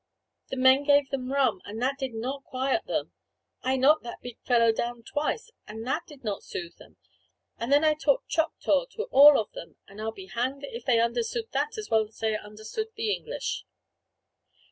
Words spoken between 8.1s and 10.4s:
Choctaw to all of them together; and I'll be